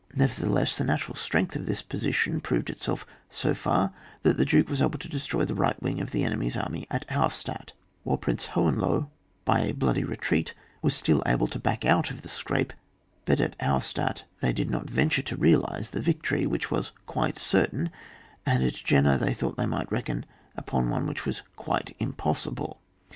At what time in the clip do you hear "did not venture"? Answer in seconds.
14.51-15.21